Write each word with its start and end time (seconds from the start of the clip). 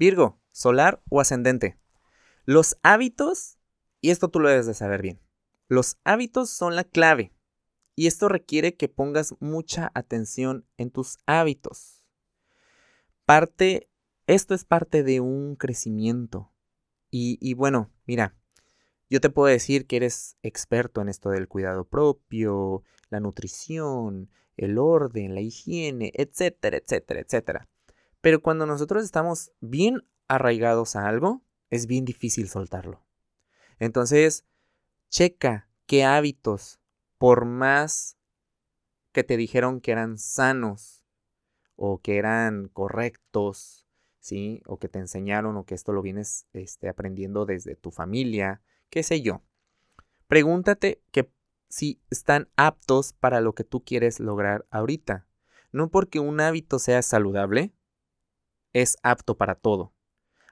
Virgo, 0.00 0.40
solar 0.50 1.02
o 1.10 1.20
ascendente. 1.20 1.78
Los 2.46 2.78
hábitos, 2.82 3.58
y 4.00 4.08
esto 4.08 4.30
tú 4.30 4.40
lo 4.40 4.48
debes 4.48 4.64
de 4.64 4.72
saber 4.72 5.02
bien, 5.02 5.20
los 5.68 5.98
hábitos 6.04 6.48
son 6.48 6.74
la 6.74 6.84
clave. 6.84 7.34
Y 7.96 8.06
esto 8.06 8.30
requiere 8.30 8.78
que 8.78 8.88
pongas 8.88 9.34
mucha 9.40 9.90
atención 9.92 10.64
en 10.78 10.90
tus 10.90 11.18
hábitos. 11.26 12.06
Parte, 13.26 13.90
esto 14.26 14.54
es 14.54 14.64
parte 14.64 15.02
de 15.02 15.20
un 15.20 15.54
crecimiento. 15.54 16.50
Y, 17.10 17.36
y 17.38 17.52
bueno, 17.52 17.90
mira, 18.06 18.34
yo 19.10 19.20
te 19.20 19.28
puedo 19.28 19.52
decir 19.52 19.86
que 19.86 19.96
eres 19.96 20.38
experto 20.42 21.02
en 21.02 21.10
esto 21.10 21.28
del 21.28 21.46
cuidado 21.46 21.84
propio, 21.84 22.84
la 23.10 23.20
nutrición, 23.20 24.30
el 24.56 24.78
orden, 24.78 25.34
la 25.34 25.42
higiene, 25.42 26.10
etcétera, 26.14 26.78
etcétera, 26.78 27.20
etcétera. 27.20 27.68
Pero 28.20 28.42
cuando 28.42 28.66
nosotros 28.66 29.04
estamos 29.04 29.52
bien 29.60 30.06
arraigados 30.28 30.96
a 30.96 31.08
algo, 31.08 31.42
es 31.70 31.86
bien 31.86 32.04
difícil 32.04 32.48
soltarlo. 32.48 33.04
Entonces, 33.78 34.44
checa 35.08 35.68
qué 35.86 36.04
hábitos, 36.04 36.80
por 37.18 37.44
más 37.44 38.16
que 39.12 39.24
te 39.24 39.36
dijeron 39.36 39.80
que 39.80 39.92
eran 39.92 40.18
sanos 40.18 41.04
o 41.76 41.98
que 42.00 42.18
eran 42.18 42.68
correctos, 42.68 43.88
¿sí? 44.18 44.62
O 44.66 44.78
que 44.78 44.88
te 44.88 44.98
enseñaron 44.98 45.56
o 45.56 45.64
que 45.64 45.74
esto 45.74 45.92
lo 45.92 46.02
vienes 46.02 46.46
este, 46.52 46.88
aprendiendo 46.88 47.46
desde 47.46 47.74
tu 47.74 47.90
familia, 47.90 48.62
qué 48.90 49.02
sé 49.02 49.22
yo. 49.22 49.42
Pregúntate 50.28 51.02
que 51.10 51.32
si 51.68 52.00
están 52.10 52.48
aptos 52.56 53.12
para 53.12 53.40
lo 53.40 53.54
que 53.54 53.64
tú 53.64 53.82
quieres 53.82 54.20
lograr 54.20 54.66
ahorita. 54.70 55.26
No 55.72 55.88
porque 55.90 56.20
un 56.20 56.40
hábito 56.40 56.78
sea 56.78 57.00
saludable, 57.02 57.72
es 58.72 58.96
apto 59.02 59.36
para 59.36 59.54
todo. 59.54 59.92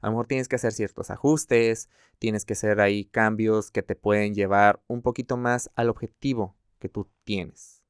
A 0.00 0.06
lo 0.06 0.12
mejor 0.12 0.26
tienes 0.26 0.48
que 0.48 0.56
hacer 0.56 0.72
ciertos 0.72 1.10
ajustes, 1.10 1.88
tienes 2.18 2.44
que 2.44 2.52
hacer 2.52 2.80
ahí 2.80 3.04
cambios 3.06 3.70
que 3.70 3.82
te 3.82 3.96
pueden 3.96 4.34
llevar 4.34 4.82
un 4.86 5.02
poquito 5.02 5.36
más 5.36 5.70
al 5.74 5.88
objetivo 5.88 6.56
que 6.78 6.88
tú 6.88 7.08
tienes. 7.24 7.82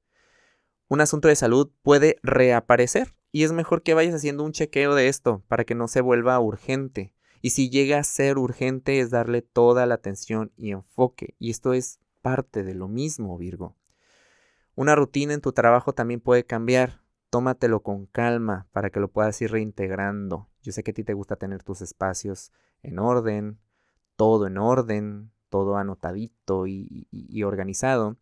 Un 0.88 1.00
asunto 1.00 1.28
de 1.28 1.36
salud 1.36 1.70
puede 1.82 2.18
reaparecer 2.22 3.14
y 3.32 3.44
es 3.44 3.52
mejor 3.52 3.82
que 3.82 3.94
vayas 3.94 4.14
haciendo 4.14 4.44
un 4.44 4.52
chequeo 4.52 4.94
de 4.94 5.08
esto 5.08 5.42
para 5.48 5.64
que 5.64 5.74
no 5.74 5.88
se 5.88 6.00
vuelva 6.00 6.38
urgente. 6.40 7.12
Y 7.42 7.50
si 7.50 7.70
llega 7.70 7.98
a 7.98 8.04
ser 8.04 8.38
urgente 8.38 9.00
es 9.00 9.10
darle 9.10 9.42
toda 9.42 9.84
la 9.86 9.96
atención 9.96 10.52
y 10.56 10.70
enfoque. 10.70 11.34
Y 11.38 11.50
esto 11.50 11.74
es 11.74 11.98
parte 12.22 12.62
de 12.62 12.74
lo 12.74 12.88
mismo, 12.88 13.36
Virgo. 13.36 13.76
Una 14.74 14.94
rutina 14.94 15.34
en 15.34 15.40
tu 15.40 15.52
trabajo 15.52 15.92
también 15.92 16.20
puede 16.20 16.44
cambiar. 16.44 17.02
Tómatelo 17.30 17.82
con 17.82 18.06
calma 18.06 18.66
para 18.72 18.90
que 18.90 19.00
lo 19.00 19.08
puedas 19.08 19.40
ir 19.42 19.50
reintegrando. 19.50 20.48
Yo 20.62 20.72
sé 20.72 20.82
que 20.82 20.92
a 20.92 20.94
ti 20.94 21.04
te 21.04 21.14
gusta 21.14 21.36
tener 21.36 21.62
tus 21.62 21.80
espacios 21.80 22.52
en 22.82 22.98
orden, 22.98 23.58
todo 24.16 24.46
en 24.46 24.58
orden, 24.58 25.32
todo 25.48 25.76
anotadito 25.76 26.66
y, 26.66 27.42
organizado. 27.42 28.16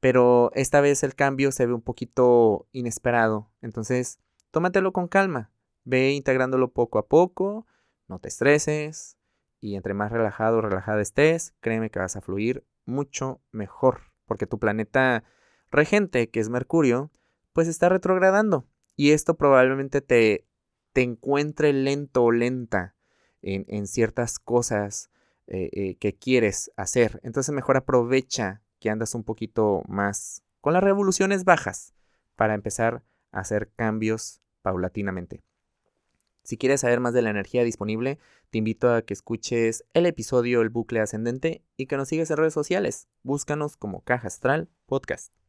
Pero 0.00 0.50
esta 0.54 0.80
vez 0.80 1.02
el 1.02 1.14
cambio 1.14 1.52
se 1.52 1.66
ve 1.66 1.72
un 1.72 1.82
poquito 1.82 2.66
inesperado. 2.72 3.50
Entonces, 3.62 4.18
tómatelo 4.50 4.92
con 4.92 5.08
calma. 5.08 5.50
Ve 5.84 6.12
integrándolo 6.12 6.72
poco 6.72 6.98
a 6.98 7.06
poco 7.06 7.66
no 8.08 8.18
te 8.18 8.28
estreses 8.28 9.16
y 9.60 9.76
entre 9.76 9.94
más 9.94 10.12
relajado 10.12 10.58
o 10.58 10.60
relajada 10.60 11.00
estés, 11.00 11.54
créeme 11.60 11.90
que 11.90 11.98
vas 11.98 12.16
a 12.16 12.20
fluir 12.20 12.66
mucho 12.84 13.40
mejor, 13.50 14.12
porque 14.26 14.46
tu 14.46 14.58
planeta 14.58 15.24
regente, 15.70 16.28
que 16.28 16.40
es 16.40 16.50
Mercurio, 16.50 17.10
pues 17.54 17.68
está 17.68 17.88
retrogradando 17.88 18.66
y 18.96 19.12
esto 19.12 19.36
probablemente 19.36 20.02
te, 20.02 20.46
te 20.92 21.02
encuentre 21.02 21.72
lento 21.72 22.24
o 22.24 22.32
lenta 22.32 22.94
en, 23.40 23.86
ciertas 23.86 24.38
cosas 24.38 25.10
eh, 25.46 25.68
eh, 25.72 25.96
que 25.96 26.14
quieres 26.14 26.70
hacer. 26.76 27.20
Entonces 27.22 27.54
mejor 27.54 27.76
aprovecha 27.76 28.62
que 28.80 28.90
andas 28.90 29.14
un 29.14 29.22
poquito 29.22 29.82
más 29.86 30.42
con 30.60 30.72
las 30.72 30.82
revoluciones 30.82 31.44
bajas 31.44 31.94
para 32.36 32.54
empezar 32.54 33.02
a 33.32 33.40
hacer 33.40 33.70
cambios 33.76 34.40
paulatinamente. 34.62 35.42
Si 36.42 36.56
quieres 36.56 36.80
saber 36.82 37.00
más 37.00 37.14
de 37.14 37.22
la 37.22 37.30
energía 37.30 37.64
disponible, 37.64 38.18
te 38.50 38.58
invito 38.58 38.92
a 38.92 39.02
que 39.02 39.14
escuches 39.14 39.84
el 39.94 40.06
episodio 40.06 40.60
El 40.60 40.70
bucle 40.70 41.00
ascendente 41.00 41.62
y 41.76 41.86
que 41.86 41.96
nos 41.96 42.08
sigas 42.08 42.30
en 42.30 42.36
redes 42.38 42.54
sociales. 42.54 43.08
Búscanos 43.22 43.76
como 43.76 44.02
Caja 44.02 44.26
Astral 44.26 44.68
Podcast. 44.86 45.43